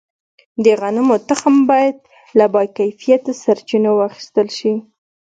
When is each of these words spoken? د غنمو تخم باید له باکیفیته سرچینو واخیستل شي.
د 0.63 0.65
غنمو 0.79 1.15
تخم 1.29 1.55
باید 1.69 1.95
له 2.37 2.45
باکیفیته 2.53 3.31
سرچینو 3.43 3.91
واخیستل 3.99 4.47
شي. 4.57 4.73